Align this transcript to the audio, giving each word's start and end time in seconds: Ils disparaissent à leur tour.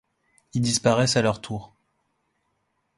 Ils 0.55 0.63
disparaissent 0.63 1.15
à 1.15 1.21
leur 1.21 1.41
tour. 1.41 1.75